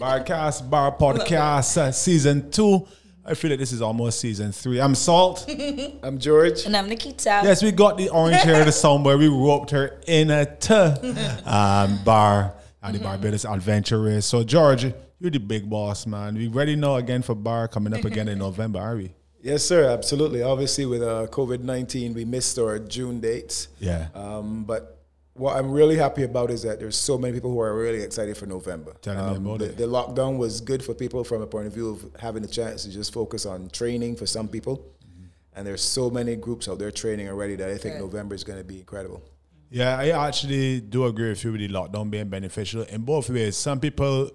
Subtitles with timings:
[0.00, 2.86] Barcast Bar Podcast uh, season two.
[3.26, 4.80] I feel like this is almost season three.
[4.80, 5.44] I'm Salt.
[6.02, 6.64] I'm George.
[6.64, 7.42] And I'm Nikita.
[7.44, 9.18] yes, we got the orange hair the somewhere.
[9.18, 10.72] We roped her in a t-
[11.44, 14.24] um, bar at the Barbados Adventure Race.
[14.24, 14.84] So George,
[15.20, 16.36] you're the big boss, man.
[16.36, 19.12] We ready now again for bar coming up again in November, are we?
[19.42, 19.84] Yes, sir.
[19.90, 20.42] Absolutely.
[20.42, 23.68] Obviously, with uh, COVID nineteen, we missed our June dates.
[23.78, 24.08] Yeah.
[24.14, 24.91] Um, but
[25.34, 28.36] what I'm really happy about is that there's so many people who are really excited
[28.36, 28.94] for November.
[29.00, 29.76] Tell me Um, about the, it.
[29.78, 32.84] the lockdown was good for people from a point of view of having a chance
[32.84, 34.76] to just focus on training for some people.
[34.78, 35.24] Mm-hmm.
[35.56, 38.02] And there's so many groups out there training already that I think Good.
[38.02, 39.22] November is going to be incredible.
[39.70, 43.56] Yeah, I actually do agree with you with the lockdown being beneficial in both ways.
[43.56, 44.30] Some people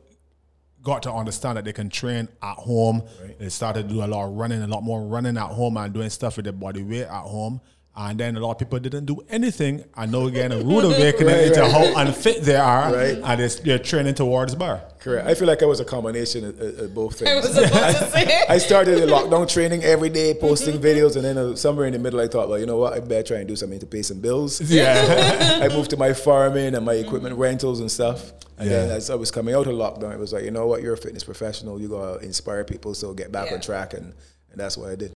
[0.81, 3.03] got to understand that they can train at home.
[3.21, 3.37] Right.
[3.37, 5.93] They started to do a lot of running, a lot more running at home and
[5.93, 7.61] doing stuff with their body weight at home.
[7.99, 9.83] And then a lot of people didn't do anything.
[9.95, 11.71] I know again a rude awakening Right, into right.
[11.71, 13.17] how unfit they are, Right.
[13.23, 14.83] and they're, they're training towards bar.
[14.99, 15.27] Correct.
[15.27, 17.47] I feel like I was a combination of, of of both I things.
[17.47, 18.43] was about to say.
[18.47, 21.99] I started the lockdown training every day, posting videos, and then uh, somewhere in the
[21.99, 22.93] middle, I thought, well, you know what?
[22.93, 24.61] I better try and do something to pay some bills.
[24.71, 28.31] Yeah, I moved to my farming and my equipment rentals and stuff.
[28.59, 28.95] And then Yeah.
[28.95, 30.83] as I was coming out of lockdown, it was like, you know what?
[30.83, 31.81] You're a fitness professional.
[31.81, 33.55] You gotta inspire people, so get back Yeah.
[33.55, 34.13] on track, and,
[34.51, 35.13] and that's what I did.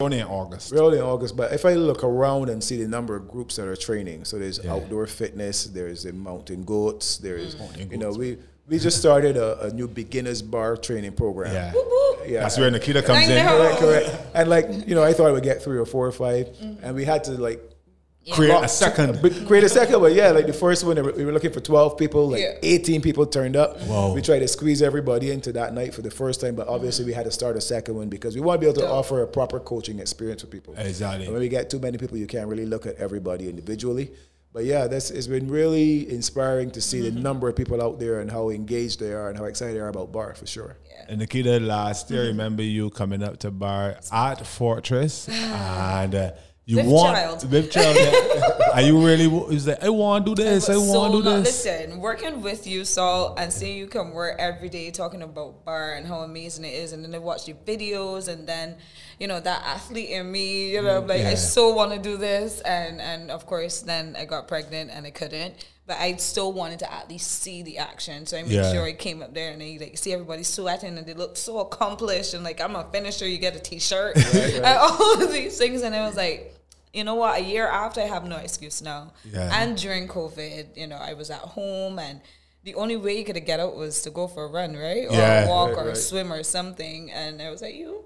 [0.00, 0.72] Only in August.
[0.72, 3.54] We're only in August, but if I look around and see the number of groups
[3.56, 4.72] that are training, so there's Yeah.
[4.72, 7.60] outdoor fitness, there's the mountain goats, there's mm.
[7.60, 11.52] Mountain you know we we just started a, a new beginners bar training program.
[11.52, 11.72] Yeah,
[12.26, 12.40] yeah.
[12.40, 13.46] that's where Nikita comes in.
[13.46, 14.10] correct, correct.
[14.34, 16.48] And like you know, I thought I would get three or four or 5
[16.82, 17.60] and we had to like
[18.32, 19.18] Create a second.
[19.20, 20.30] But create a second one, yeah.
[20.30, 22.30] Like the first one, we were looking for twelve people.
[22.30, 22.54] Like Yeah.
[22.62, 23.80] eighteen people turned up.
[23.82, 24.14] Wow.
[24.14, 27.12] We tried to squeeze everybody into that night for the first time, but obviously we
[27.12, 28.90] had to start a second one because we want to be able to Dope.
[28.98, 30.74] offer a proper coaching experience for people.
[30.78, 31.24] Exactly.
[31.24, 34.10] And when we get too many people, you can't really look at everybody individually.
[34.54, 38.20] But yeah, that's it's been really inspiring to see the number of people out there
[38.20, 40.76] and how engaged they are and how excited they are about bar for sure.
[41.08, 46.30] And Nikita, last year, remember you coming up to bar at Fortress and uh,
[46.66, 47.50] you With want child.
[47.50, 48.68] with child, yeah.
[48.74, 51.40] and you really was like, I want to do this, I want to do no,
[51.42, 51.64] this.
[51.66, 55.92] Listen, working with you, Saul, and seeing you come work every day talking about bar
[55.92, 58.76] and how amazing it is, and then I watch your videos, and then
[59.20, 61.30] you know that athlete in me, you know, like Yeah.
[61.30, 65.06] I so want to do this, and and of course then I got pregnant and
[65.06, 65.54] I couldn't.
[65.86, 68.72] But I still wanted to at least see the action, so I made Yeah.
[68.72, 71.58] sure I came up there and I like see everybody sweating and they look so
[71.58, 73.28] accomplished and like I'm a finisher.
[73.28, 76.53] You get a T-shirt and all of these things, and I was like,
[76.94, 77.40] you know what?
[77.40, 79.12] A year after, I have no excuse now.
[79.24, 79.50] Yeah.
[79.60, 82.20] And during COVID, you know, I was at home and
[82.62, 85.06] the only way you could get out was to go for a run, right?
[85.08, 85.44] Or Yeah.
[85.44, 85.96] a walk Right, or a right.
[85.96, 87.10] swim or something.
[87.10, 88.04] And I was like, you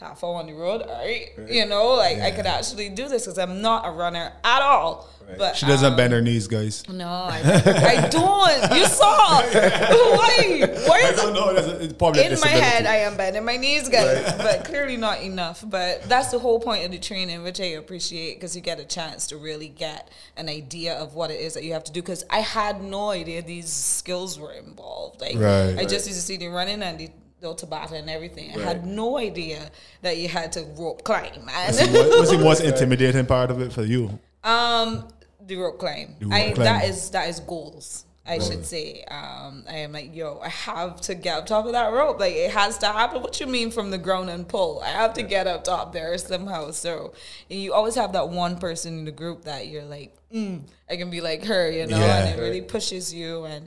[0.00, 1.30] half hour on the road, all right?
[1.48, 5.08] You know, like I could actually do this because I'm not a runner at all.
[5.36, 6.88] But She doesn't um, bend her knees, guys.
[6.88, 8.76] No, I, I don't.
[8.78, 9.42] You saw.
[9.42, 10.66] Why?
[10.86, 11.52] Why I is don't know.
[11.52, 14.96] That's it's probably a in my head, I am bending my knees, guys, but clearly
[14.96, 15.62] not enough.
[15.66, 18.86] But that's the whole point of the training, which I appreciate because you get a
[18.86, 22.00] chance to really get an idea of what it is that you have to do.
[22.00, 25.20] Because I had no idea these skills were involved.
[25.20, 25.76] Like Right.
[25.78, 27.10] I just used to see the running and the
[27.40, 28.50] the Tabata and everything.
[28.56, 29.70] I had no idea
[30.02, 31.72] that you had to rope climb, man.
[31.92, 34.18] What was the most intimidating part of it for you?
[34.44, 35.08] Um,
[35.46, 36.16] the rope climb.
[36.20, 36.64] rope I climb.
[36.64, 38.04] that is that is goals.
[38.26, 39.04] I should say.
[39.10, 42.20] Um, I am like, yo, I have to get up top of that rope.
[42.20, 43.22] Like it has to happen.
[43.22, 44.82] What you mean from the ground and pull?
[44.82, 46.72] I have to get up top there somehow.
[46.72, 47.14] So
[47.48, 50.60] and you always have that one person in the group that you're like, mm,
[50.90, 52.18] I can be like her, you know, Yeah.
[52.26, 53.44] and it really pushes you.
[53.44, 53.66] And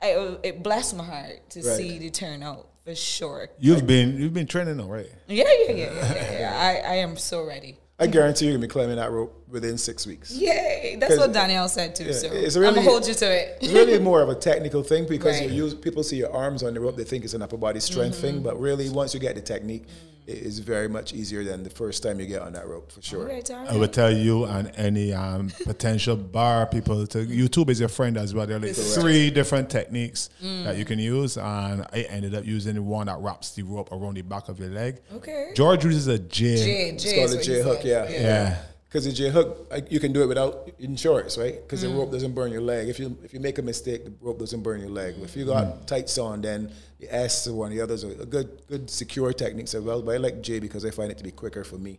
[0.00, 1.76] I, it blessed my heart to Right.
[1.76, 3.48] see the turnout for sure.
[3.58, 5.10] You've been you've been training, all right?
[5.26, 6.38] Yeah, yeah, yeah, yeah, yeah.
[6.38, 6.82] yeah.
[6.86, 7.78] I, I am so ready.
[7.98, 10.32] I guarantee you're gonna be climbing that rope within six weeks.
[10.36, 10.96] Yay!
[10.98, 12.04] That's what Danielle said too.
[12.04, 13.58] Yeah, so it's I'm gonna hold you to it.
[13.60, 15.48] It's really more of a technical thing because Right.
[15.50, 17.80] you use people see your arms on the rope, they think it's an upper body
[17.80, 19.84] strength thing, but really once you get the technique,
[20.26, 23.00] it is very much easier than the first time you get on that rope for
[23.00, 23.20] sure.
[23.20, 23.78] All right, all I right.
[23.78, 28.34] would tell you and any um, potential bar people to YouTube is your friend as
[28.34, 28.44] well.
[28.44, 32.74] There are like three different techniques that you can use, and I ended up using
[32.74, 34.98] the one that wraps the rope around the back of your leg.
[35.14, 35.52] Okay.
[35.54, 36.56] George uses a J.
[36.56, 37.86] J, It's called is a what J he hook, said.
[37.86, 38.10] yeah.
[38.20, 38.56] Yeah.
[38.88, 41.56] Because the J hook, you can do it without insurance, right?
[41.60, 41.90] Because Mm.
[41.90, 42.88] the rope doesn't burn your leg.
[42.88, 45.16] If you if you make a mistake, the rope doesn't burn your leg.
[45.22, 48.24] If you got tights on, then the S or one of the others are a
[48.26, 50.02] good good secure techniques as well.
[50.02, 51.98] But I like J because I find it to be quicker for me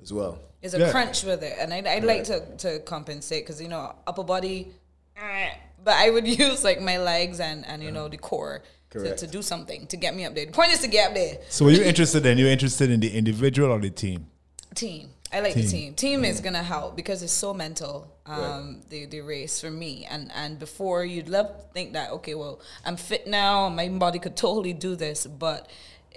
[0.00, 0.38] as well.
[0.60, 0.90] There's a Yeah.
[0.92, 4.68] crunch with it, and I'd, I'd like to, to compensate because you know upper body,
[5.16, 5.50] eh,
[5.84, 9.26] but I would use like my legs and and you know the core to, to
[9.26, 10.46] do something to get me up there.
[10.46, 11.38] The point is to get up there.
[11.50, 12.38] So, were you interested in?
[12.38, 14.28] You're interested in the individual or the team?
[14.78, 15.10] Team.
[15.32, 15.62] I like Team.
[15.62, 15.94] the team.
[15.94, 18.14] Team is gonna help because it's so mental.
[18.26, 20.06] um, the the race for me.
[20.08, 24.18] And and before you'd love to think that okay, well I'm fit now, my body
[24.18, 25.68] could totally do this, but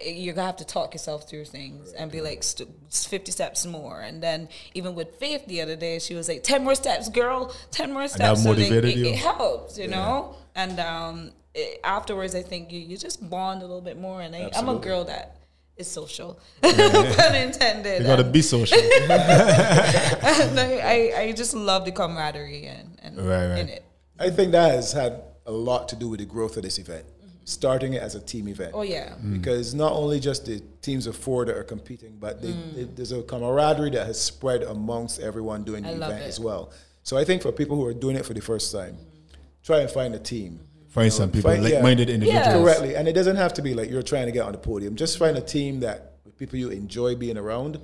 [0.03, 4.01] you're gonna have to talk yourself through things and be like st- 50 steps more
[4.01, 7.53] and then even with faith the other day she was like 10 more steps girl
[7.71, 9.05] 10 more steps so it, you?
[9.05, 13.65] it helps you know and um it, afterwards i think you, you just bond a
[13.65, 15.35] little bit more and I, i'm a girl that
[15.81, 18.77] is social pun intended You gotta be social.
[19.03, 23.59] and I, I, I just love the camaraderie and, and Right, right.
[23.59, 23.83] in it
[24.19, 25.13] I think that has had
[25.45, 27.29] a lot to do with the growth of this event, mm-hmm.
[27.45, 28.71] starting it as a team event.
[28.73, 29.33] oh yeah Mm.
[29.37, 32.75] Because not only just the teams of four that are competing, but they, mm.
[32.75, 36.71] they- there's a camaraderie that has spread amongst everyone doing the I event as well.
[37.03, 39.33] So I think for people who are doing it for the first time, mm-hmm.
[39.63, 40.59] try and find a team.
[40.91, 42.45] Find some people, find- like-minded individuals.
[42.47, 42.53] Yeah.
[42.61, 42.95] Correctly.
[42.95, 44.95] And it doesn't have to be like you're trying to get on the podium.
[44.95, 47.79] Just find a team that with people you enjoy being around,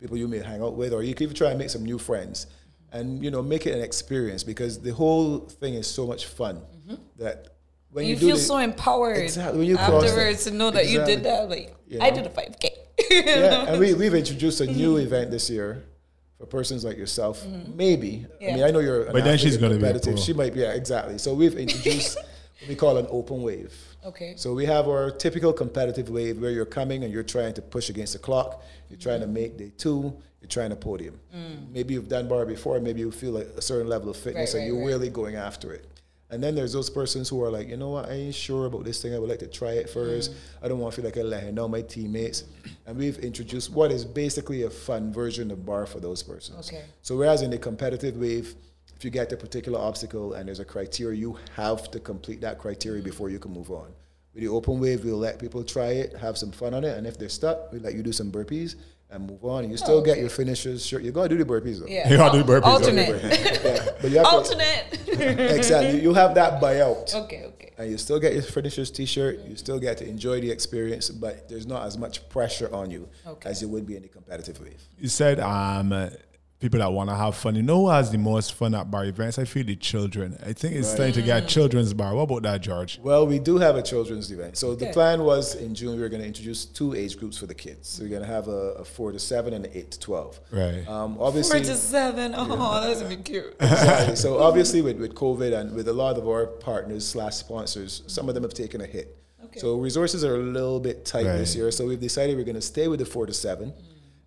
[0.00, 1.98] people you may hang out with, or you can even try and make some new
[1.98, 2.46] friends.
[2.92, 6.62] And you know, make it an experience because the whole thing is so much fun
[7.16, 7.48] that
[7.90, 10.50] when you, you do feel the- so empowered Exactly, when you cross that- afterwards to
[10.52, 12.68] know that you did that like You i did a 5k
[13.10, 15.84] yeah, and we, we've introduced a new event this year
[16.38, 17.44] for persons like yourself.
[17.74, 18.08] Maybe.
[18.08, 18.44] I Mm-hmm.
[18.44, 18.54] Yeah.
[18.56, 19.04] mean, I know you're.
[19.06, 20.16] An But then she's gonna be a pro.
[20.16, 20.60] She might be.
[20.60, 21.18] Yeah, exactly.
[21.18, 22.26] So we've introduced what
[22.68, 23.72] we call an open wave.
[24.04, 27.62] okay So we have our typical competitive wave where you're coming and you're trying to
[27.62, 28.62] push against the clock.
[28.88, 30.14] You're trying to make day two.
[30.40, 31.18] You're trying to podium.
[31.34, 31.70] Mm.
[31.72, 32.78] Maybe you've done bar before.
[32.80, 34.92] Maybe you feel like a certain level of fitness Right, and right, you're right.
[34.92, 35.86] really going after it.
[36.30, 38.84] And then there's those persons who are like, you know what, I ain't sure about
[38.84, 39.14] this thing.
[39.14, 40.32] I would like to try it first.
[40.32, 40.36] Mm.
[40.62, 42.44] I don't want to feel like I let know my teammates.
[42.86, 46.66] And we've introduced what is basically a fun version of bar for those persons.
[46.68, 46.82] Okay.
[47.02, 48.54] So whereas in the competitive wave,
[49.04, 52.58] if you get a particular obstacle and there's a criteria, you have to complete that
[52.58, 53.92] criteria before you can move on.
[54.32, 57.06] With the open wave, we'll let people try it, have some fun on it, and
[57.06, 58.76] if they're stuck, we let you do some burpees
[59.10, 59.70] and move on.
[59.70, 60.86] You still get your finishers.
[60.86, 61.86] Sure, you're gonna do the burpees though.
[61.86, 64.98] yeah You gotta do burpees, alternate Yeah, but you have to, alternate
[65.58, 66.00] exactly.
[66.00, 69.40] You have that buyout, okay okay and you still get your finishers T-shirt.
[69.40, 73.06] You still get to enjoy the experience, but there's not as much pressure on you
[73.26, 73.50] Okay.
[73.50, 74.80] as you would be in the competitive wave.
[74.98, 76.08] You said um, uh,
[76.64, 77.54] people that want to have fun.
[77.54, 79.38] You know who has the most fun at bar events?
[79.38, 80.38] I feel the children.
[80.44, 82.14] I think it's time to get children's bar.
[82.14, 82.98] What about that, George?
[83.02, 84.56] Well, we do have a children's event.
[84.56, 87.46] So the plan was in June we were going to introduce two age groups for
[87.46, 87.88] the kids.
[87.88, 90.40] So we're going to have a, a four to seven and an eight to twelve.
[90.50, 90.88] Right.
[90.88, 92.34] Um, obviously, four to seven.
[92.34, 93.54] Oh, that's gonna be cute.
[93.60, 94.16] exactly.
[94.16, 98.28] So obviously, with, with COVID and with a lot of our partners slash sponsors, some
[98.30, 99.14] of them have taken a hit.
[99.44, 99.60] Okay.
[99.60, 101.70] So resources are a little bit tight this year.
[101.70, 103.74] So we've decided we're going to stay with the four to seven.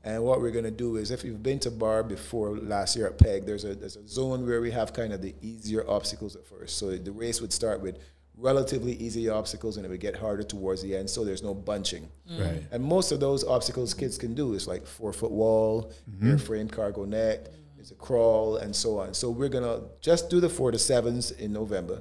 [0.07, 3.07] And what we're going to do is, if you've been to bar before last year
[3.07, 6.37] at PEG, there's a there's a zone where we have kind of the easier obstacles
[6.37, 6.77] at first.
[6.77, 7.99] So the race would start with
[8.37, 11.09] relatively easy obstacles, and it would get harder towards the end.
[11.09, 12.07] So there's no bunching.
[12.31, 12.39] Mm.
[12.39, 12.63] Right.
[12.71, 16.31] And most of those obstacles kids can do is like four foot wall, mm-hmm.
[16.31, 17.77] airframe cargo net, mm.
[17.77, 19.13] it's a crawl, and so on.
[19.13, 21.99] So we're gonna just do the four to sevens in November,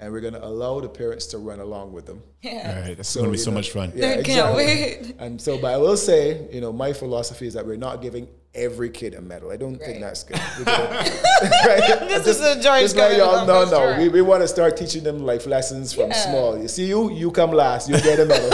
[0.00, 2.22] and we're gonna allow the parents to run along with them.
[2.42, 2.80] Yeah.
[2.82, 2.96] Right.
[2.96, 3.92] That's So, going to be so know, much fun.
[3.96, 5.16] Yeah, I can't wait.
[5.18, 8.28] And so, but I will say, you know, my philosophy is that we're not giving
[8.54, 9.50] every kid a medal.
[9.50, 10.40] I don't think that's good.
[10.58, 11.98] We're gonna- right?
[12.08, 13.98] This Just- is a George just let y'all up know, for no, sure.
[13.98, 16.24] we, we want to start teaching them life lessons from Yeah.
[16.26, 16.56] small.
[16.58, 18.50] You see, you you come last, you get a medal.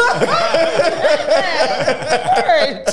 [2.38, 2.87] Alright.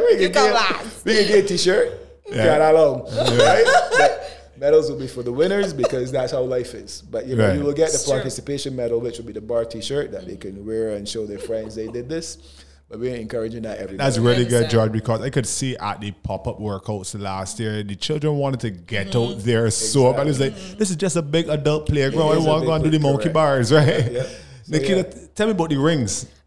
[0.00, 1.04] we You can come get- last.
[1.04, 2.00] We can get a t-shirt.
[2.30, 2.44] Yeah.
[2.56, 2.70] Yeah.
[2.72, 3.02] along,
[3.38, 3.64] right?
[3.98, 4.23] But
[4.58, 7.02] medals will be for the winners because that's how life is.
[7.02, 7.56] But you know, Right.
[7.58, 8.14] you will get the It's true.
[8.14, 11.38] participation medal, which will be the bar t-shirt that they can wear and show their
[11.38, 12.38] friends they did this.
[12.88, 16.10] But we're encouraging that every That's really good, George, because I could see at the
[16.10, 19.40] pop up workouts last year, the children wanted to get out mm-hmm.
[19.40, 20.26] there so bad.
[20.28, 22.36] It's like, this is just a big adult playground.
[22.36, 23.34] It I want to go and do the play- monkey correct.
[23.34, 24.12] bars, right?
[24.12, 24.22] Yeah.
[24.22, 25.26] So, Nikita, yeah.
[25.34, 26.26] tell me about the rings.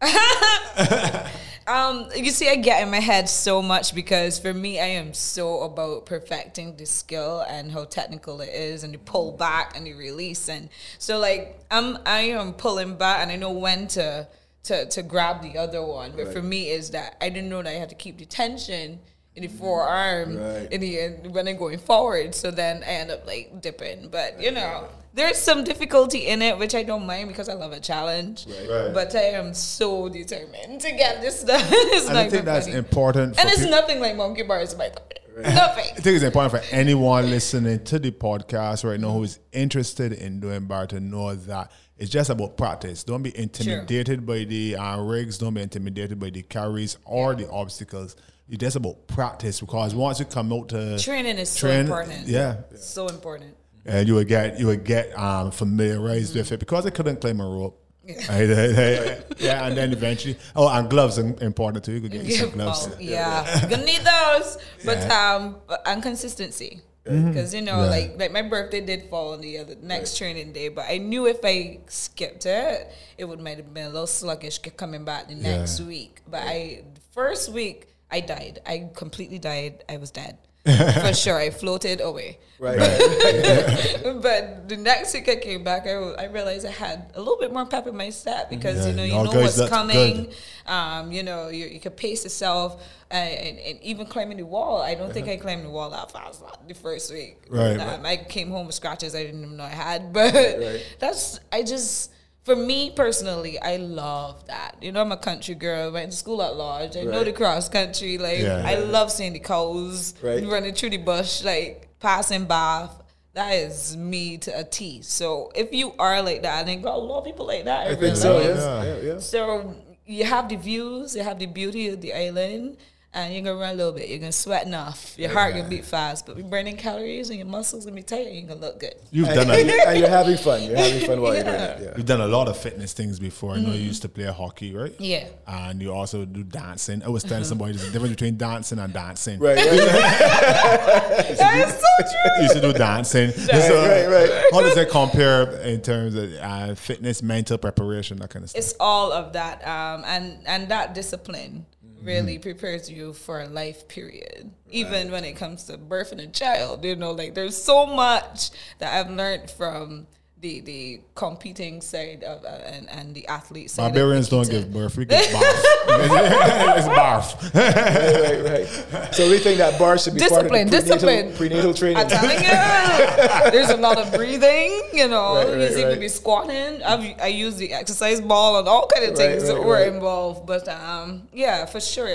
[1.68, 5.12] Um, you see, I get in my head so much because for me, I am
[5.12, 9.86] so about perfecting the skill and how technical it is, and the pull back and
[9.86, 14.26] the release, and so like I'm I am pulling back, and I know when to
[14.64, 16.12] to to grab the other one.
[16.16, 19.00] But for me, is that I didn't know that I had to keep the tension
[19.42, 20.72] the forearm Right.
[20.72, 22.34] in the end when I'm going forward.
[22.34, 24.88] So then I end up like dipping, but you know.
[25.14, 28.46] There's some difficulty in it, which I don't mind because I love a challenge.
[28.46, 28.92] Right.
[28.94, 31.60] But I am so determined to get this done.
[31.68, 32.78] it's And not I think that's funny.
[32.78, 33.36] important.
[33.40, 35.42] And it's peop- nothing like monkey bars, by the way.
[35.54, 35.84] Nothing.
[35.96, 40.12] I think it's important for anyone listening to the podcast right now who is interested
[40.12, 43.02] in doing bar to know that it's just about practice.
[43.02, 45.38] Don't be intimidated by the uh, rigs.
[45.38, 48.14] Don't be intimidated by the carries or the obstacles.
[48.50, 52.26] It's just about practice because once you come out to Training is so train, important.
[52.26, 53.54] yeah, So important.
[53.84, 57.40] and you would get you would get um, familiarized with it because I couldn't climb
[57.40, 57.84] a rope.
[58.08, 59.22] Right, right, right.
[59.38, 61.92] Yeah, and then eventually, oh, and gloves are important too.
[61.92, 62.88] You could get some gloves.
[63.00, 63.60] yeah.
[63.60, 66.80] You're gonna need those, but um, and consistency.
[67.04, 67.90] Because you know, Right.
[67.90, 71.26] like like my birthday did fall on the other next training day, but I knew
[71.26, 75.34] if I skipped it, it would might have been a little sluggish coming back the
[75.34, 75.86] next Yeah.
[75.86, 76.20] week.
[76.30, 78.60] But I first week I died.
[78.66, 79.84] I completely died.
[79.88, 80.38] I was dead
[81.00, 81.38] for sure.
[81.38, 82.38] I floated away.
[82.58, 82.78] Right.
[82.78, 84.00] right.
[84.22, 87.52] but the next week I came back, I, I realized I had a little bit
[87.52, 90.32] more pep in my step because Yeah, you know you know good, what's coming.
[90.66, 94.82] Um, you know you, you can pace yourself, uh, and, and even climbing the wall.
[94.82, 97.44] I don't think I climbed the wall that fast the first week.
[97.48, 100.84] Right, Um, I came home with scratches I didn't even know I had, but right.
[100.98, 102.12] that's I just.
[102.48, 104.76] For me personally, I love that.
[104.80, 105.92] You know, I'm a country girl.
[105.92, 106.96] Went to school at large.
[106.96, 108.16] I know the cross country.
[108.16, 108.62] Like, Yeah.
[108.64, 110.42] I love seeing the cows Right.
[110.46, 113.02] running through the bush, like passing Bath.
[113.34, 115.02] That is me to a T.
[115.02, 117.80] So if you are like that, I think a lot of people like that.
[117.86, 118.40] I in think real so.
[118.40, 118.82] Yeah.
[118.82, 118.96] Yeah.
[119.12, 119.18] yeah.
[119.18, 119.74] So
[120.06, 122.78] you have the views, you have the beauty of the island,
[123.14, 124.08] and you're gonna run a little bit.
[124.08, 125.14] You're gonna sweat enough.
[125.18, 128.26] Your heart gonna beat fast, but you're burning calories and your muscles gonna be tight,
[128.26, 128.94] and you're gonna look good.
[129.10, 130.62] You've And, done and a, you- and you're having fun.
[130.62, 131.66] You're having fun while you're doing Yeah.
[131.66, 131.82] it.
[131.82, 131.92] Yeah.
[131.96, 133.54] you've done a lot of fitness things before.
[133.54, 134.94] I know you used to play hockey, right?
[134.98, 135.28] Yeah.
[135.46, 137.02] And you also do dancing.
[137.02, 139.38] I was telling somebody there's a difference between dancing and dancing.
[139.40, 139.56] Right.
[139.56, 139.68] Right.
[139.78, 140.98] right.
[141.38, 142.36] That is so true.
[142.36, 143.30] You used to do dancing.
[143.32, 143.52] So,
[143.86, 144.42] right, right.
[144.52, 148.58] How does it compare in terms of uh, fitness, mental preparation, that kind of stuff?
[148.60, 151.66] It's all of that, um, and and that discipline
[151.98, 152.06] Mm-hmm.
[152.06, 154.52] really prepares you for a life period.
[154.70, 158.94] Even when it comes to birthing a child, you know, like there's so much that
[158.94, 160.06] I've learned from
[160.40, 163.92] the the competing side of uh, and and the athlete side.
[163.92, 164.96] Barbarians don't give birth.
[164.96, 165.64] We give barf.
[166.78, 167.54] it's barf.
[167.54, 169.14] right, right.
[169.14, 171.36] So we think that bar should be Discipline, part of the prenatal, discipline.
[171.36, 171.96] prenatal training.
[171.98, 174.80] I'm telling you, there's a lot of breathing.
[174.92, 176.00] You know, Right, right, you see me right.
[176.00, 176.82] be squatting.
[176.82, 179.88] I've, I use the exercise ball and all kind of things right, that were right.
[179.92, 180.46] involved.
[180.46, 182.08] But um, yeah, for sure,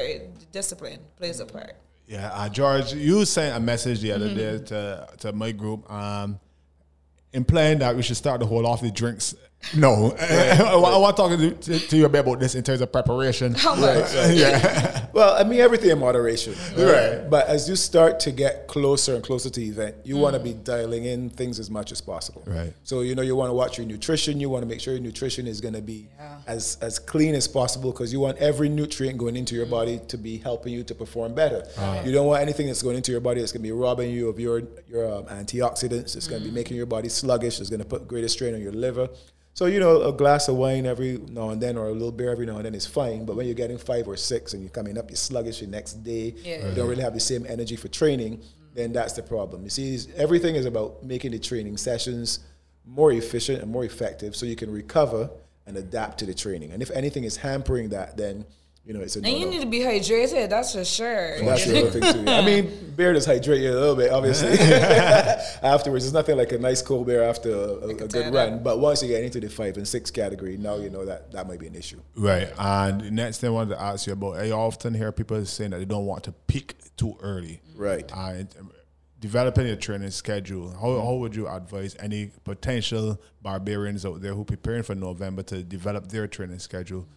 [0.51, 1.73] discipline plays a part.
[2.07, 4.65] Yeah, uh, George, you sent a message the other day Mm-hmm.
[4.65, 6.39] to, to my group um,
[7.33, 9.35] implying that we should start to hold off the drinks.
[9.75, 12.81] No, I, want to talk to, to, to you a bit about this in terms
[12.81, 13.53] of preparation.
[13.57, 14.13] How much?
[14.13, 16.53] yeah, Well, I mean, everything in moderation.
[16.77, 17.27] Right.
[17.29, 20.39] But as you start to get closer and closer to the event, you want to
[20.39, 20.43] Mm.
[20.43, 22.43] be dialing in things as much as possible.
[22.45, 22.73] Right.
[22.83, 24.39] So, you know, you want to watch your nutrition.
[24.39, 26.37] You want to make sure your nutrition is going to be Yeah.
[26.47, 30.17] as, as clean as possible because you want every nutrient going into your body to
[30.17, 31.63] be helping you to perform better.
[32.05, 34.29] You don't want anything that's going into your body that's going to be robbing you
[34.29, 36.15] of your, your um, antioxidants.
[36.15, 37.59] It's going to be making your body sluggish.
[37.61, 39.07] It's going to put greater strain on your liver.
[39.55, 42.31] So, you know, a glass of wine every now and then or a little beer
[42.31, 43.23] every now and then is fine.
[43.25, 46.03] But when you're getting five or six and you're coming up, you're sluggish the next
[46.03, 46.67] day, Yeah.
[46.69, 48.41] you don't really have the same energy for training,
[48.73, 49.63] then that's the problem.
[49.63, 52.39] You see, everything is about making the training sessions
[52.85, 55.29] more efficient and more effective so you can recover
[55.67, 56.71] and adapt to the training.
[56.71, 58.45] And if anything is hampering that, then,
[58.85, 59.51] you know, it's a And you no-no.
[59.51, 60.49] need to be hydrated.
[60.49, 61.39] That's for sure.
[61.41, 62.29] That's the other thing too.
[62.29, 64.49] I mean, beer does hydrate you a little bit, obviously.
[65.63, 68.61] Afterwards, it's nothing like a nice cold beer after a, a, a good run.
[68.61, 71.47] But once you get into the five and six category, now you know that that
[71.47, 72.01] might be an issue.
[72.15, 72.51] right.
[72.57, 75.77] And next thing I wanted to ask you about, I often hear people saying that
[75.77, 77.61] they don't want to peak too early.
[77.75, 78.11] Right.
[78.13, 78.71] And um,
[79.21, 84.43] developing a training schedule, how, how would you advise any potential barbarians out there who
[84.43, 87.07] preparing for November to develop their training schedule?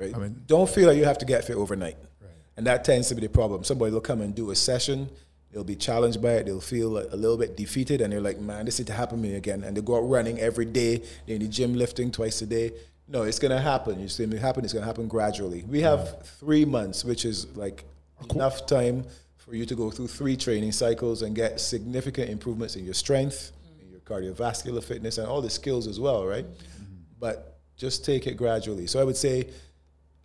[0.00, 0.14] Right.
[0.14, 1.96] I mean- don't feel like you have to get fit overnight.
[2.56, 3.64] And that tends to be the problem.
[3.64, 5.08] Somebody will come and do a session,
[5.50, 8.66] they'll be challenged by it, they'll feel a, little bit defeated, and they're like, man,
[8.66, 9.64] this is to happen to me again.
[9.64, 12.72] And they go out running every day, they're in the gym lifting twice a day.
[13.08, 14.00] No, it's gonna happen.
[14.00, 15.64] It's gonna happen, it's gonna happen gradually.
[15.68, 17.84] We have three months, which is like
[18.30, 19.04] enough time
[19.36, 23.52] for you to go through three training cycles and get significant improvements in your strength,
[23.82, 26.44] in your cardiovascular fitness, and all the skills as well, right?
[27.18, 28.86] But just take it gradually.
[28.86, 29.48] So I would say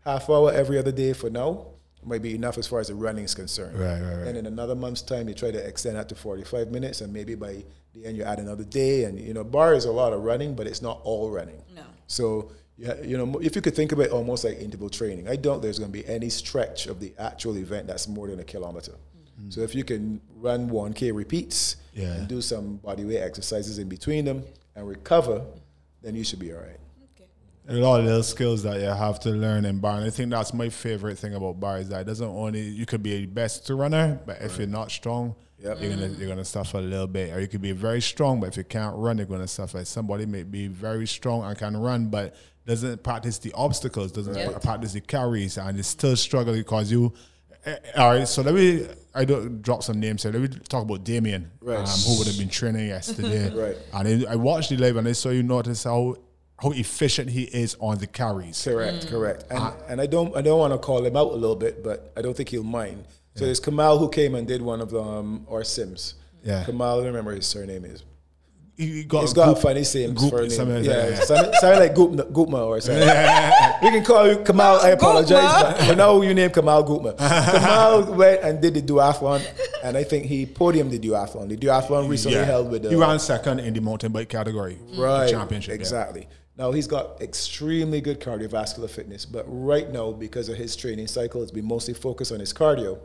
[0.06, 1.68] half hour every other day for now
[2.04, 3.78] might be enough as far as the running is concerned.
[3.80, 4.28] Right, right, right.
[4.28, 7.34] And in another month's time, you try to extend that to 45 minutes, and maybe
[7.34, 9.06] by the end you add another day.
[9.06, 11.62] And you know, bar is a lot of running, but it's not all running.
[11.76, 11.82] No.
[12.08, 15.36] So yeah, you know, if you could think of it almost like interval training, I
[15.36, 15.62] don't.
[15.62, 18.92] There's going to be any stretch of the actual event that's more than a kilometer.
[18.92, 19.50] Mm-hmm.
[19.50, 22.14] So if you can run 1K repeats Yeah.
[22.14, 24.44] and do some bodyweight exercises in between them
[24.76, 25.44] and recover,
[26.04, 26.78] then you should be all right.
[27.68, 29.98] A lot of little skills that you have to learn in bar.
[29.98, 32.86] And I think that's my favorite thing about bar is that it doesn't only you
[32.86, 35.82] could be a best runner, but if you're not strong, Yep.
[35.82, 37.34] you're gonna you're gonna suffer a little bit.
[37.34, 39.84] Or you could be very strong, but if you can't run, you're gonna suffer.
[39.86, 42.36] Somebody may be very strong and can run, but
[42.68, 44.62] doesn't practice the obstacles, doesn't Right.
[44.62, 47.14] practice the carries, and is still struggling because you.
[47.66, 48.86] eh, All right, so let me.
[49.16, 50.32] I don't drop some names here.
[50.34, 51.78] Let me talk about Damien, Right.
[51.78, 53.50] um, who would have been training yesterday.
[53.56, 53.78] Right.
[53.94, 56.16] And I, I watched the live, and I saw you notice how
[56.62, 58.64] how efficient he is on the carries.
[58.64, 59.10] Correct, mm.
[59.10, 59.46] correct.
[59.50, 59.76] And ah.
[59.90, 62.22] and I don't I don't want to call him out a little bit, but I
[62.22, 63.06] don't think he'll mind.
[63.36, 66.14] So there's Kamal who came and did one of the um, our Sims.
[66.44, 66.64] Yeah.
[66.64, 68.04] Kamal, I remember his surname is.
[68.78, 70.50] He got, He's got group- a funny same group- surname.
[70.50, 71.20] something like yeah, yeah.
[71.22, 73.08] sound, sound like Goopma, Goopma or something.
[73.82, 74.80] we can call you Kamal.
[74.82, 75.88] I apologize, Goopma.
[75.88, 77.18] but now you name Kamal Goopma.
[77.54, 79.46] Kamal went and did the duathlon,
[79.84, 81.48] and I think he podiumed the duathlon.
[81.50, 82.46] The duathlon recently Yeah.
[82.46, 85.80] held with the he uh, ran second in the mountain bike category, right championship.
[85.82, 86.24] yeah.
[86.58, 91.42] Now he's got extremely good cardiovascular fitness, but right now because of his training cycle,
[91.44, 92.98] it's been mostly focused on his cardio.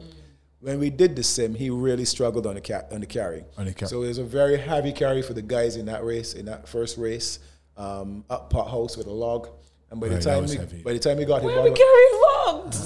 [0.60, 3.44] When we did the sim, he really struggled on the on the carry.
[3.58, 6.04] On the ca- so it was a very heavy carry for the guys in that
[6.04, 7.38] race, in that first race,
[7.76, 9.48] um, up pot house with a log.
[9.90, 10.82] And by the Right, that time we, heavy.
[10.82, 12.19] by the time we got him, we bottom- carry logs?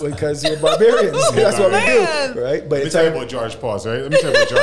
[0.03, 1.13] Because you're barbarians.
[1.35, 2.35] That's what we man.
[2.35, 2.69] do, right?
[2.69, 4.03] But Let me tell you about George Pause, right?
[4.03, 4.63] Let me tell you about George.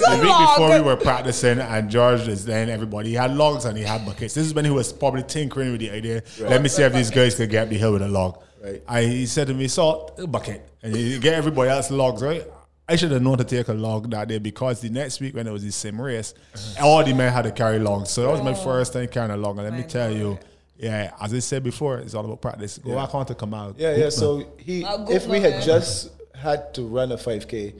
[0.00, 0.56] the week log.
[0.56, 3.10] before we were practicing, and George is then everybody.
[3.10, 4.34] He had logs and he had buckets.
[4.34, 6.22] This is when he was probably tinkering with the idea.
[6.40, 8.42] Let me see if these guys could get up the hill with a log.
[8.62, 8.82] Right.
[8.88, 12.44] I, he said to me, "Salt a bucket," and he get everybody else logs, right?
[12.88, 15.46] I should have known to take a log that day because the next week when
[15.46, 16.86] it was the same race, uh-huh.
[16.86, 18.10] all the men had to carry logs.
[18.10, 19.58] So that was my first time carrying a log.
[19.58, 20.44] And let me My tell you, God.
[20.78, 22.78] Yeah, as I said before, it's all about practice.
[22.78, 23.76] Go back on to come out.
[23.78, 24.08] Yeah, yeah.
[24.10, 25.62] So he, I'll if we had it.
[25.64, 27.74] just had to run a 5K,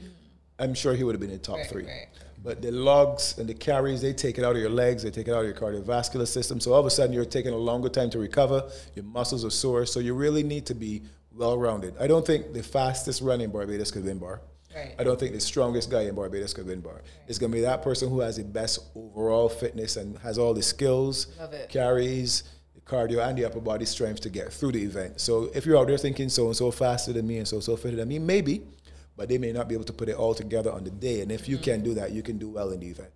[0.59, 1.85] I'm sure he would have been in the top Right, three.
[1.85, 2.07] right.
[2.43, 5.27] But the logs and the carries, they take it out of your legs, they take
[5.27, 6.59] it out of your cardiovascular system.
[6.59, 8.69] So all of a sudden, you're taking a longer time to recover.
[8.95, 9.85] Your muscles are sore.
[9.85, 11.03] So you really need to be
[11.35, 11.95] well rounded.
[11.99, 14.41] I don't think the fastest runner in Barbados could win bar.
[14.75, 14.95] Right.
[14.99, 17.01] I don't think the strongest guy in Barbados could win bar.
[17.27, 20.53] It's going to be that person who has the best overall fitness and has all
[20.53, 21.69] the skills, Love it.
[21.69, 22.49] carries, the
[22.87, 25.19] cardio, and the upper body strength to get through the event.
[25.19, 27.75] So if you're out there thinking so and so faster than me and so so
[27.75, 28.63] fitter than me, maybe,
[29.15, 31.21] but they may not be able to put it all together on the day.
[31.21, 31.63] And if you mm.
[31.63, 33.09] can do that, you can do well in the event.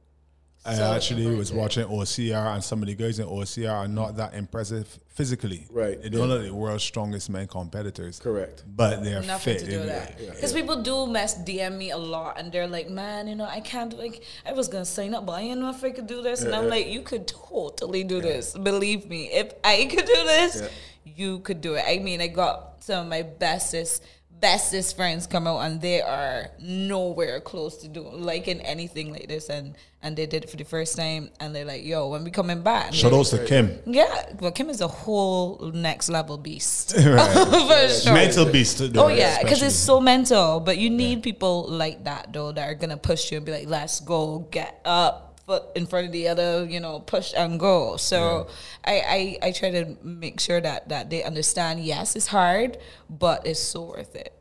[0.63, 1.58] I So actually was impressive.
[1.58, 5.65] watching OCR, and some of the guys in OCR are not that impressive physically.
[5.72, 8.20] Right, They don't are the world's strongest men competitors.
[8.20, 8.63] Correct.
[8.68, 9.65] But they're Nothing fit.
[9.65, 10.36] to do with They- that.
[10.36, 13.60] Because people do mess DM me a lot, and they're like, "Man, you know, I
[13.62, 13.98] can't.
[13.98, 16.44] Like, I was gonna sign up, but I didn't know if I could do this."
[16.44, 18.53] And I'm like, "You could totally do this.
[18.53, 19.31] Believe me.
[19.31, 20.68] If I could do this, Yeah.
[21.03, 24.03] you could do it." I mean, I got some of my bestest,
[24.42, 29.50] bestest friends come out, and they are nowhere close to doing liking anything like this,
[29.50, 32.32] and and they did it for the first time, and they're like, "Yo, when we
[32.32, 33.77] coming back?" Shout out to Kim.
[33.86, 36.96] Yeah, well, Kim is a whole next level beast.
[37.06, 37.32] Right.
[37.88, 38.14] For sure.
[38.14, 38.77] Mental beast.
[38.94, 40.60] though, Oh yeah, because it's so mental.
[40.60, 43.68] But you need people like that though that are gonna push you and be like,
[43.68, 47.98] "Let's go, get up, foot in front of the other, you know, push and go."
[47.98, 48.48] So
[48.86, 51.82] I, I I try to make sure that that they understand.
[51.84, 52.77] Yes, it's hard,
[53.10, 54.34] but it's so worth it.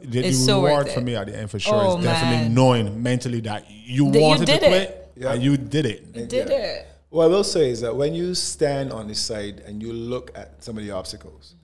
[0.00, 0.92] The, It's the so worth reward it.
[0.94, 2.54] for me at the end for sure Oh, is definitely man.
[2.54, 5.12] knowing mentally that you That you wanted to quit it.
[5.16, 5.32] Yeah.
[5.32, 6.04] and you did it.
[6.14, 6.56] You did Yeah.
[6.56, 6.86] it.
[7.10, 10.30] What I will say is that when you stand on the side and you look
[10.36, 11.56] at some of the obstacles,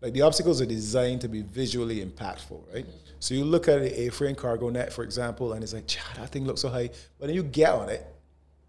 [0.00, 2.86] like the obstacles are designed to be visually impactful, right?
[3.18, 6.28] So you look at the A-frame cargo net, for example, and it's like, "Chah, that
[6.30, 6.90] thing looks so high.
[7.18, 8.04] But then you get on it,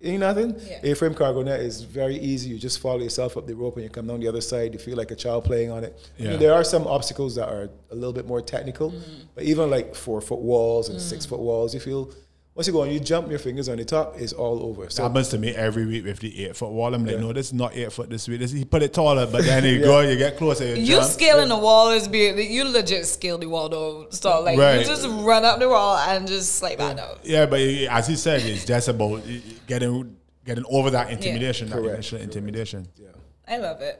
[0.03, 0.55] ain't nothing.
[0.59, 0.91] Yeah.
[0.91, 2.49] A-frame cargo net is very easy.
[2.49, 4.73] You just follow yourself up the rope and you come down the other side.
[4.73, 6.11] You feel like a child playing on it.
[6.19, 9.23] I mean, there are some obstacles that are a little bit more technical, mm-hmm.
[9.35, 11.01] but even like four foot walls and mm.
[11.01, 12.11] six foot walls, you feel
[12.55, 14.83] once you go and you jump your fingers on the top, it's all over.
[14.85, 16.93] It So happens to me every week with the eight foot wall.
[16.93, 18.39] I'm like, no, this is not eight foot this week.
[18.41, 21.05] This, he put it taller, but then you go, you get closer, you, You jump.
[21.11, 24.07] scaling the wall is being you legit scale the wall though.
[24.11, 24.79] So like Right.
[24.81, 27.17] you just run up the wall and just slide back down.
[27.23, 29.23] Yeah, but as he said, it's just about
[29.67, 32.87] getting getting over that intimidation, that Correct, initial intimidation.
[33.01, 33.07] yeah.
[33.47, 33.99] I love it.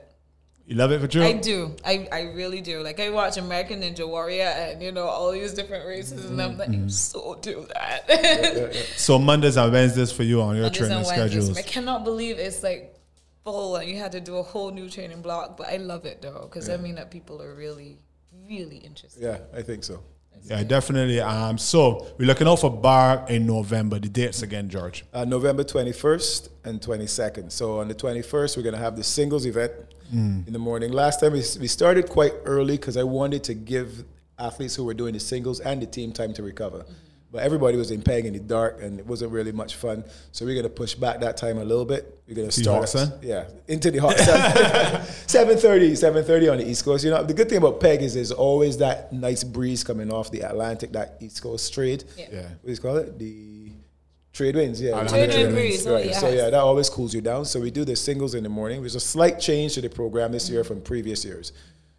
[0.66, 1.24] You love it for true?
[1.24, 1.76] I do.
[1.84, 2.82] I, I really do.
[2.82, 6.58] Like I watch American Ninja Warrior and you know all these different races and I'm
[6.58, 6.88] like, Mm-hmm.
[6.88, 8.74] so do that.
[8.96, 11.58] So Mondays and Wednesdays for you on your Mondays training schedules.
[11.58, 12.96] I cannot believe it's like
[13.44, 15.58] full and you had to do a whole new training block.
[15.58, 17.98] But I love it though because I mean that people are really,
[18.50, 19.22] really interested.
[19.22, 20.02] Yeah, I think so.
[20.44, 21.22] Yeah, definitely.
[21.22, 23.98] Um, so we're looking out for bar in November.
[24.00, 25.06] The dates again, George.
[25.14, 27.52] Uh, November 21st and 22nd.
[27.52, 29.72] So on the 21st, we're going to have the singles event
[30.46, 30.92] in the morning.
[30.92, 34.04] Last time we, we started quite early because I wanted to give
[34.38, 36.86] athletes who were doing the singles and the team time to recover.
[37.34, 40.04] But everybody was in Peg in the dark and it wasn't really much fun.
[40.32, 42.22] So we're going to push back that time a little bit.
[42.28, 42.82] We're going to start.
[42.82, 43.14] hot sun?
[43.24, 44.40] Yeah, into the hot sun.
[45.26, 47.04] 7.30, 7.30 on the East Coast.
[47.04, 50.30] You know, the good thing about Peg is there's always that nice breeze coming off
[50.30, 52.04] the Atlantic, that East Coast trade.
[52.16, 52.28] Yeah.
[52.32, 52.42] Yeah.
[52.42, 53.18] What do you call it?
[53.18, 53.72] The
[54.32, 55.04] trade winds, yeah.
[55.08, 56.14] Trade the wind winds, breeze, oh, right.
[56.14, 57.46] So yeah, that always cools you down.
[57.46, 58.82] So we do the singles in the morning.
[58.82, 61.52] There's a slight change to the program this year from previous years.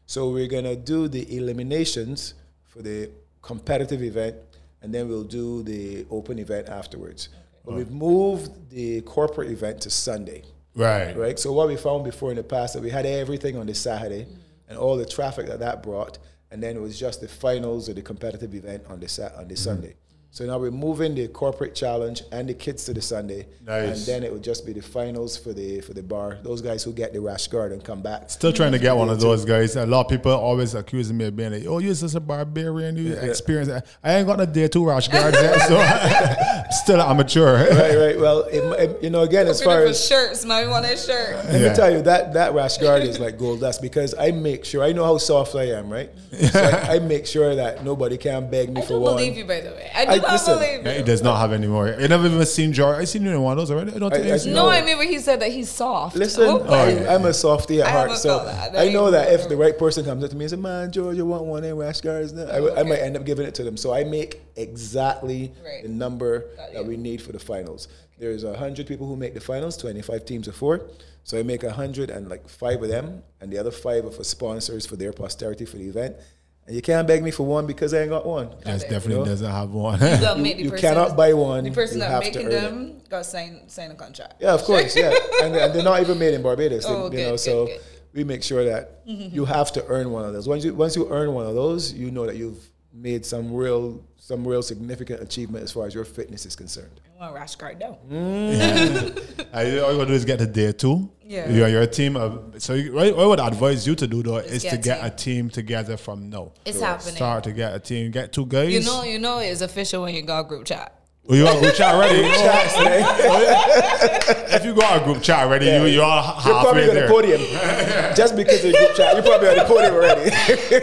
[0.07, 2.35] So we're gonna do the eliminations
[2.69, 3.11] for the
[3.43, 4.37] competitive event,
[4.85, 7.31] and then we'll do the open event afterwards.
[7.65, 10.43] But we've moved the corporate event to Sunday.
[10.77, 11.17] Right.
[11.17, 11.39] right?
[11.39, 14.25] So what we found before in the past that we had everything on the Saturday
[14.25, 14.41] mm-hmm.
[14.69, 16.19] and all the traffic that that brought,
[16.51, 19.55] and then it was just the finals or the competitive event on the on the
[19.55, 19.57] mm-hmm.
[19.57, 19.95] Sunday.
[20.35, 24.25] So now we're moving the corporate challenge and the kids to the Sunday, and then
[24.25, 26.39] it would just be the finals for the for the bar.
[26.43, 28.29] Those guys who get the rash guard and come back.
[28.31, 29.77] Still trying to get one of those guys.
[29.77, 32.97] A lot of people always accusing me of being like, "Oh, you're just a barbarian.
[32.97, 33.71] You experience."
[34.03, 37.69] I ain't got no day two rash guards yet, so still amateur.
[37.71, 38.19] Right, right.
[38.19, 41.45] Well, it, it- you know, again, as far as shirts, man, we want a shirt.
[41.45, 41.69] Let Yeah.
[41.69, 44.83] me tell you that that rash guard is like gold dust because I make sure
[44.83, 46.11] I know how soft I am, right?
[46.51, 49.13] So I, I make sure that nobody can beg me I for don't one.
[49.15, 49.91] believe you, by the way.
[49.95, 50.97] I do I- not listen, believe Yeah, you.
[50.99, 51.89] he does not have any more.
[51.89, 52.97] I never even seen George.
[52.99, 53.93] I seen you in one of those already.
[53.95, 54.55] I don't think I- I I've seen.
[54.55, 56.17] No, I mean when he said that he's soft.
[56.17, 57.15] Listen, Oh, I, oh, yeah.
[57.15, 58.77] I'm a softie at I heart, so that.
[58.79, 61.17] I know that if the right person comes up to me and says, "Man, George,
[61.17, 63.63] you want one in rash guards?" No, I, I might end up giving it to
[63.65, 63.77] them.
[63.77, 65.83] So I make exactly Right.
[65.83, 67.89] the number Got that we need for the finals.
[68.19, 70.83] There's hundred people who make the finals, 25 teams of four.
[71.25, 74.25] So I make hundred and like five of them, and the other five are for
[74.25, 76.17] sponsors for their posterity for the event.
[76.67, 78.51] And you can't beg me for one because I ain't got one.
[78.65, 78.91] Just it.
[78.91, 79.25] definitely You know?
[79.27, 80.01] doesn't have one.
[80.01, 81.65] You You, make the you person, cannot buy one.
[81.65, 82.61] the person you that making earn it.
[82.61, 84.35] them got sign sign a contract.
[84.41, 86.87] Yeah, of course, yeah, and, and they're not even made in Barbados.
[86.87, 87.81] Oh, you good, know, good, so good.
[88.15, 89.35] we make sure that mm-hmm.
[89.35, 90.49] you have to earn one of those.
[90.49, 94.03] Once you once you earn one of those, you know that you've made some real
[94.17, 97.01] some real significant achievement as far as your fitness is concerned.
[97.15, 97.99] I want a rash guard though.
[98.11, 99.55] Mm.
[99.55, 101.11] all you gotta do is get to day two.
[101.23, 101.51] Yeah.
[101.51, 102.17] You are your team.
[102.17, 104.79] Of, so you, what I would advise you to do though is get to a
[104.79, 105.07] get team.
[105.07, 106.53] a team together from now.
[106.65, 107.17] It's happening.
[107.17, 108.11] Start to get a team.
[108.11, 108.73] Get two guys.
[108.73, 111.04] You know, you know, it's official when you got group chat.
[111.27, 112.21] Oh, you got a group chat already.
[112.23, 114.53] Chats, right?
[114.53, 117.01] if you got a group chat already, you you are You're probably halfway on the
[117.01, 117.09] there.
[117.09, 117.41] podium.
[118.15, 120.31] Just because of the group chat, you're probably on the podium already.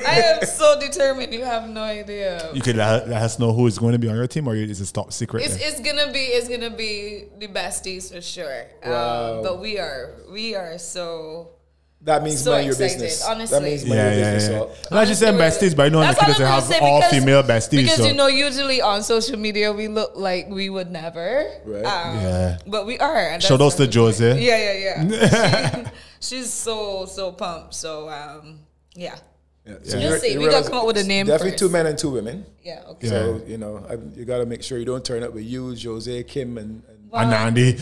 [0.03, 1.31] I am so determined.
[1.31, 2.51] You have no idea.
[2.53, 4.55] You could let, let us know who is going to be on your team, or
[4.55, 5.43] is it top secret?
[5.45, 8.65] It's, it's gonna be it's gonna be the besties for sure.
[8.83, 9.37] Wow.
[9.37, 11.49] Um, but we are we are so
[12.03, 13.25] that means So mind your excited, business.
[13.27, 13.59] honestly.
[13.59, 14.67] That means mind yeah, your yeah, business.
[14.69, 14.83] yeah.
[14.89, 16.99] So, Not just saying Honestly, besties, but I know That's the what kids have all
[16.99, 17.71] because- female besties.
[17.83, 18.05] Because so.
[18.05, 21.45] you know, usually on social media we look like we would never.
[21.65, 21.85] Right.
[21.85, 22.57] Um, Yeah.
[22.67, 23.17] But we are.
[23.29, 24.41] and Show that's those to what- Jose.
[24.41, 25.89] Yeah, yeah, yeah.
[26.21, 27.73] She- she's so so pumped.
[27.75, 28.59] So um,
[28.95, 29.15] yeah,
[29.65, 29.75] yeah.
[29.85, 30.37] You'll you're- see.
[30.37, 31.59] We gotta come up with a name Definitely first.
[31.59, 32.45] two men and two women.
[32.63, 32.81] yeah.
[32.89, 33.07] Okay.
[33.07, 33.13] Yeah.
[33.13, 35.75] So you know, I, you got to make sure you don't turn up with you,
[35.75, 36.81] Jose, Kim, and.
[37.13, 37.73] And And Andy.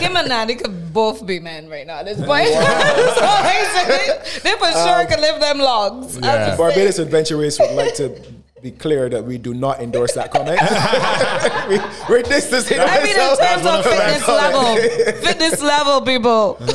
[0.00, 2.00] Kim and Nandi could both be men right now.
[2.00, 6.18] at This point, That's all they for sure um, can live them logs.
[6.18, 6.56] Yeah.
[6.56, 7.06] Barbados saying.
[7.06, 8.20] Adventure Race would like to
[8.62, 10.58] be clear that we do not endorse that comment.
[11.68, 11.78] we,
[12.08, 14.76] we're distancing I mean, in terms of fitness level,
[15.20, 16.56] fitness level, people.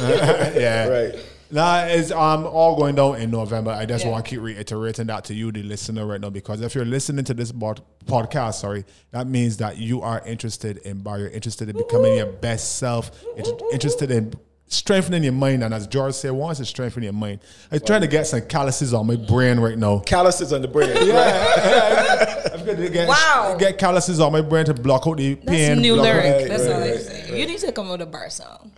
[0.54, 0.88] yeah.
[0.88, 1.16] Right.
[1.52, 3.72] Nah, it's um all going down in November.
[3.72, 4.12] I just Yeah.
[4.12, 7.26] want to keep reiterating that to you, the listener, right now, because if you're listening
[7.26, 11.68] to this bod- podcast, sorry, that means that you are interested in bar, you're interested
[11.70, 14.34] in becoming your best self, int- interested in
[14.68, 17.40] strengthening your mind, and as George said, once it's strengthening your mind.
[17.72, 19.98] I'm trying to get some calluses on my brain right now.
[20.06, 20.92] Calluses on the brain.
[21.08, 22.36] Yeah.
[22.54, 23.56] I'm gonna get, Wow.
[23.58, 25.82] get calluses on my brain to block out the That's pain.
[25.82, 26.40] new block out- lyric.
[26.42, 27.36] Right, That's right, all I'm right, saying.
[27.38, 28.72] You need to come with a bar song.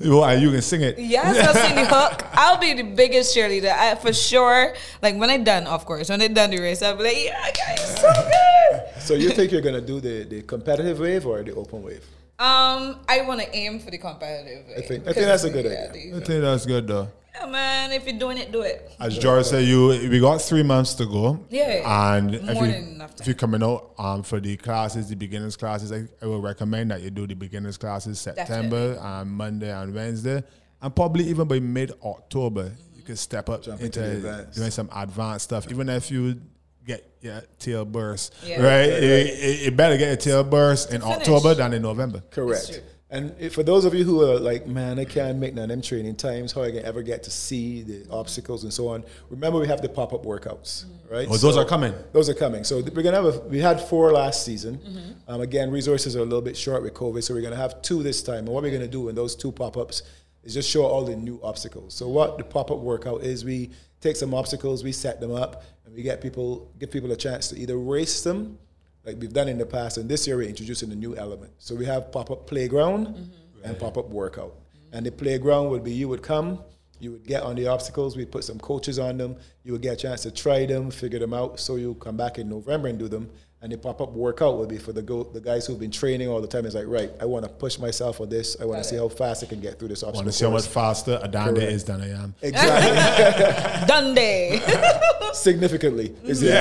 [0.00, 0.98] Why, you can sing it.
[0.98, 2.24] Yes, I'll sing the hook.
[2.32, 4.74] I'll be the biggest cheerleader I, for sure.
[5.02, 7.50] Like when I done, of course, when I done the race, I'll be like, yeah,
[7.52, 9.02] guys, so good.
[9.02, 12.04] So you think you're gonna do the, the competitive wave or the open wave?
[12.38, 14.64] Um, I want to aim for the competitive.
[14.76, 16.16] I think- I think that's a good idea.
[16.16, 17.08] I think that's good though.
[17.40, 17.92] Yeah, man.
[17.92, 18.90] If you're doing it, do it.
[19.00, 21.44] As George said, you we got three months to go.
[21.50, 22.60] Yeah, and if you than
[22.94, 23.18] enough time.
[23.20, 26.90] if you're coming out um for the classes, the beginners classes, I, I will recommend
[26.90, 30.42] that you do the beginners classes September and Monday and Wednesday,
[30.82, 34.88] and probably even by mid October you can step up Jump into, into doing some
[34.94, 35.70] advanced stuff.
[35.70, 36.40] Even if you
[36.86, 38.60] get your tail burst, Yeah.
[38.62, 39.02] right?
[39.02, 41.16] You, you- you better get your tail burst in finish.
[41.18, 42.22] October than in November.
[42.30, 42.82] Correct.
[43.10, 43.18] True.
[43.18, 45.68] And if- for those of you who are like, man, I can't make none of
[45.70, 49.04] them training times, how I can ever get to see the obstacles and so on.
[49.30, 51.26] Remember, we have the pop up workouts, right?
[51.30, 51.94] Oh, those are coming.
[52.12, 52.64] Those are coming.
[52.64, 53.40] So we're gonna have a.
[53.40, 54.78] We had four last season.
[54.78, 55.10] Mm-hmm.
[55.32, 58.02] Um, again, resources are a little bit short with COVID, so we're gonna have two
[58.02, 58.38] this time.
[58.40, 60.02] And what we're gonna do in those two pop ups
[60.42, 61.94] is just show all the new obstacles.
[61.94, 63.70] So what the pop up workout is, we
[64.00, 67.48] take some obstacles, we set them up, and we get people give people a chance
[67.48, 68.58] to either race them,
[69.04, 69.98] like we've done in the past.
[69.98, 71.52] And this year we're introducing a new element.
[71.58, 73.64] So we have pop up playground mm-hmm.
[73.64, 74.54] and pop up workout.
[74.92, 76.62] And the playground would be you would come.
[76.98, 78.16] You would get on the obstacles.
[78.16, 79.36] We put some coaches on them.
[79.64, 81.58] You would get a chance to try them, figure them out.
[81.58, 83.30] So you come back in November and do them.
[83.62, 86.28] And the pop up workout will be for the go, the guys who've been training
[86.28, 86.64] all the time.
[86.64, 88.56] It's like, right, I want to push myself on this.
[88.58, 90.24] I want to see how fast I can get through this I obstacle.
[90.24, 90.72] want to see how much course.
[90.72, 91.72] faster Adanda Correct.
[91.72, 92.34] is than I am.
[92.40, 93.86] Exactly.
[93.86, 94.62] Dundee.
[95.34, 96.16] Significantly.
[96.24, 96.58] Is now,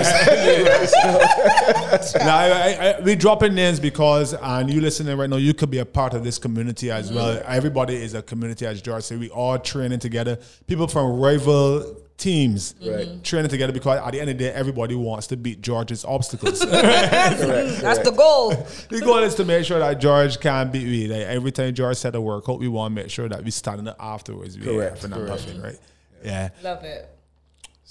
[2.35, 5.71] I, I, I, we dropping names because, uh, and you listening right now, you could
[5.71, 7.37] be a part of this community as well.
[7.37, 7.49] Mm-hmm.
[7.49, 9.21] Everybody is a community, as George said.
[9.21, 10.37] We all training together.
[10.67, 13.07] People from rival teams Right.
[13.07, 13.21] Mm-hmm.
[13.21, 16.59] training together because at the end of the day, everybody wants to beat George's obstacles.
[16.65, 17.81] Correct.
[17.81, 18.49] That's the goal.
[18.89, 21.07] the goal is to make sure that George can beat me.
[21.07, 23.87] Like every time George said a workout, we want to make sure that we standing
[23.87, 24.57] up afterwards.
[24.57, 25.29] We Correct, ain't correct.
[25.29, 25.79] nothing, right?
[26.23, 26.49] Yeah.
[26.61, 27.09] Love it.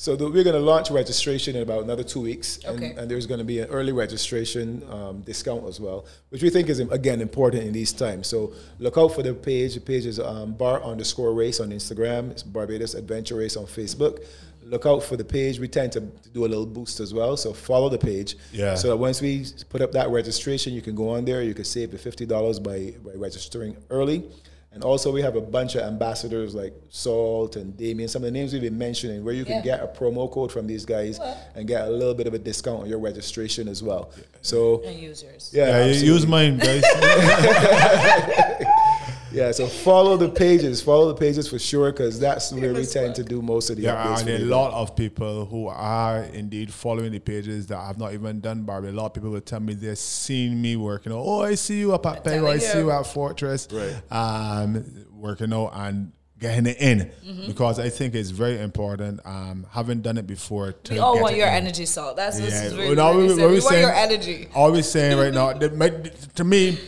[0.01, 2.95] So the, we're going to launch registration in about another two weeks, and, Okay.
[2.97, 6.69] and there's going to be an early registration um, discount as well, which we think
[6.69, 8.29] is again important in these times.
[8.29, 9.75] So look out for the page.
[9.75, 12.31] The page is um, bar underscore race on Instagram.
[12.31, 14.25] It's Barbados Adventure Race on Facebook.
[14.63, 15.59] Look out for the page.
[15.59, 18.37] We tend to, to do a little boost as well, so follow the page.
[18.53, 18.77] Yeah.
[18.77, 21.43] So that once we put up that registration, you can go on there.
[21.43, 24.23] You can save the fifty dollars by by registering early.
[24.79, 28.31] And also, we have a bunch of ambassadors like Salt and Damien, some of the
[28.31, 29.63] names we've been mentioning, where you can Yeah.
[29.77, 31.37] get a promo code from these guys Well.
[31.57, 34.13] and get a little bit of a discount on your registration as well.
[34.41, 35.51] So, And users.
[35.53, 36.85] yeah, Yeah, use mine, guys.
[39.33, 39.51] yeah.
[39.53, 43.07] So follow the pages, follow the pages for sure, because that's where we us tend
[43.07, 43.15] one.
[43.15, 44.27] to do most of the There updates.
[44.27, 48.13] are a the lot of people who are indeed following the pages that have not
[48.15, 48.89] even done Barbie.
[48.89, 51.19] A lot of people will tell me they've seen me working out.
[51.25, 52.85] Oh, I see you up at Peg, or I see you.
[52.85, 53.69] you at Fortress.
[53.71, 53.95] Right.
[54.11, 57.47] Um, working out and getting it in Mm-hmm.
[57.49, 59.21] because I think it's very important.
[59.25, 61.55] Um, having done it before, to We all get want your in.
[61.55, 62.17] energy, salt.
[62.17, 63.93] That's this Yeah, is well, really, now really we- what we we want saying- your
[63.93, 64.49] energy.
[64.55, 65.89] Always saying right now, that my,
[66.37, 66.79] to me,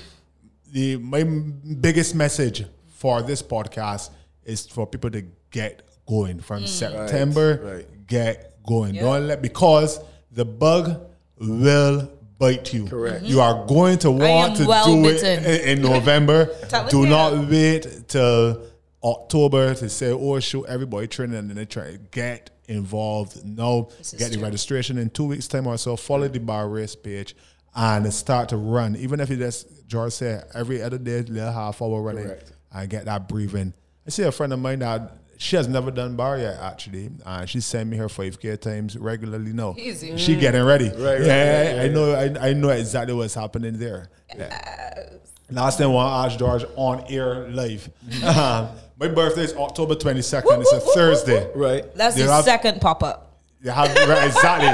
[0.73, 4.11] the my biggest message for this podcast
[4.45, 6.69] is for people to get going from mm.
[6.69, 7.61] September.
[7.63, 8.07] right.
[8.07, 8.95] Get going.
[8.95, 9.03] Yeah.
[9.03, 10.01] Don't let because
[10.33, 11.01] the bug
[11.39, 12.87] will bite you.
[12.87, 13.23] Correct.
[13.25, 15.45] You are going to want to well do bitten.
[15.45, 16.51] it in, in November.
[16.91, 17.07] Do you.
[17.07, 18.67] not wait till
[19.03, 23.45] October to say, "Oh, shoot, everybody training," and then they try get involved.
[23.45, 24.45] No, This is get the true.
[24.45, 25.97] registration in two weeks' time or so.
[25.97, 26.33] Follow mm.
[26.33, 27.37] the bar race page
[27.75, 28.97] and start to run.
[28.97, 32.53] Even if you just George said every other day, little half hour running, Correct.
[32.73, 33.75] and get that breathing.
[34.07, 37.49] I see a friend of mine that she has never done bar yet, actually, and
[37.49, 39.75] she send me her five k times regularly now.
[39.79, 40.17] Easy.
[40.19, 40.91] She getting ready.
[40.91, 42.13] right, yeah, right, I know.
[42.13, 44.11] I, I know exactly what's happening there.
[44.37, 45.09] Yeah.
[45.51, 47.89] Last time I want to ask George on air live.
[48.23, 50.61] Um, my birthday is October twenty second.
[50.61, 51.51] It's a Thursday.
[51.55, 51.93] Right.
[51.95, 53.30] That's the second pop up.
[53.63, 54.69] You have right, exactly.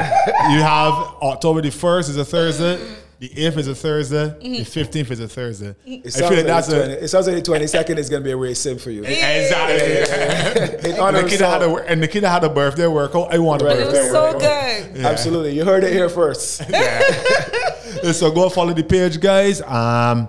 [0.55, 2.79] you have October the first is a Thursday.
[3.19, 4.29] The eighth is a Thursday.
[4.41, 5.75] The fifteenth is a Thursday.
[5.87, 7.97] It I sounds, feel like like that's the 20, a it sounds like the 22nd
[7.97, 9.03] is going to be a race sim for you.
[9.05, 10.91] exactly.
[10.91, 13.33] In honor of Nikita had a and Nikita had a birthday workout.
[13.33, 14.41] I want a Right, It was so workout.
[14.95, 15.05] good.
[15.05, 15.57] Absolutely.
[15.57, 16.59] You heard it here first.
[18.13, 19.63] so go follow the page, guys.
[19.63, 20.29] Um,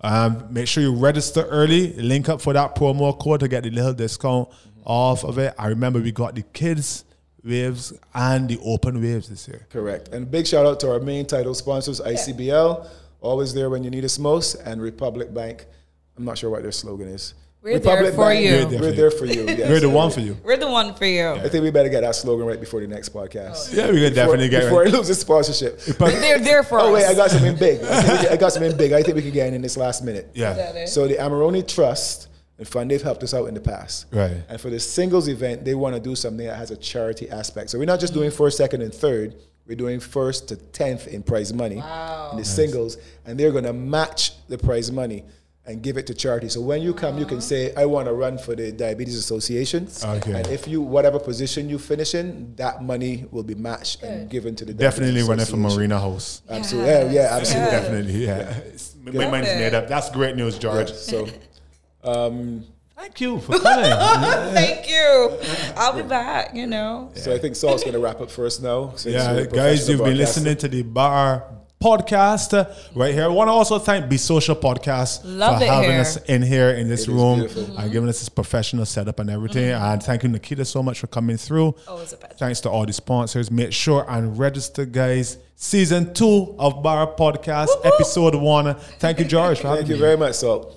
[0.00, 1.92] um, make sure you register early.
[1.94, 4.48] Link up for that promo code to get the little discount
[4.84, 5.54] off of it.
[5.58, 7.04] I remember we got the kids
[7.44, 9.66] waves and the open waves this year.
[9.70, 10.08] Correct.
[10.08, 12.88] And big shout out to our main title sponsors, ICBL,
[13.20, 15.66] always there when you need us most, and Republic Bank.
[16.16, 17.34] I'm not sure what their slogan is.
[17.62, 18.50] We're there for you.
[18.50, 19.42] We're there We're for there for you.
[19.52, 19.70] Yes.
[19.70, 20.36] We're the one for you.
[20.42, 21.28] We're the one for you.
[21.30, 23.72] I think we better get that slogan right before the next podcast.
[23.72, 24.66] Yeah, we can definitely get it.
[24.66, 24.88] before right.
[24.88, 25.78] it loses sponsorship.
[25.80, 26.94] They're there for Oh us.
[26.94, 27.80] wait, I got something big.
[27.82, 28.92] I, think I got something big.
[28.92, 30.30] I think we can get in in this last minute.
[30.34, 30.86] Yeah.
[30.86, 32.28] So the Amarone Trust
[32.62, 34.06] and Fund, they've helped us out in the past.
[34.12, 34.36] Right.
[34.48, 37.70] And for the singles event, they want to do something that has a charity aspect.
[37.70, 39.34] So we're not just doing first, second, and third.
[39.66, 41.78] We're doing first to tenth in prize money
[42.30, 45.24] in the singles, and they're going to match the prize money
[45.66, 46.48] and give it to charity.
[46.48, 49.88] So when you come, you can say, "I want to run for the Diabetes Association,"
[50.04, 50.32] Okay.
[50.34, 54.54] and if you whatever position you finish in, that money will be matched and given
[54.56, 55.78] to the Definitely Diabetes running from Association.
[55.90, 56.42] Marina House.
[56.48, 57.70] Absolutely, yeah, yeah, absolutely.
[57.70, 58.58] Definitely, yeah.
[58.58, 59.58] It's- My mind's it.
[59.58, 59.86] made up.
[59.88, 60.92] That's great news, George.
[60.92, 61.28] So,
[62.04, 62.64] um,
[62.96, 63.90] Thank you for coming.
[64.54, 65.38] Thank you.
[65.76, 67.10] I'll be back, you know.
[67.14, 68.92] so I think Salt's going to wrap up for us now.
[68.96, 71.44] since yeah, guys, you've been listening to the Bar
[71.80, 72.52] podcast
[72.94, 73.24] right here.
[73.24, 76.00] I want to also thank Be Social Podcast Love for having here.
[76.00, 77.76] us in here in this It is room beautiful.
[77.76, 79.70] and giving us this professional setup and everything.
[79.70, 81.74] And thank you, Nikita, so much for coming through.
[81.88, 82.34] Always a pleasure.
[82.36, 83.50] Thanks to all the sponsors.
[83.50, 85.38] Make sure and register, guys.
[85.56, 88.76] Season two of Bar Podcast, episode one.
[89.00, 90.00] Thank you, George, for having Thank you me.
[90.00, 90.76] very much, Salt.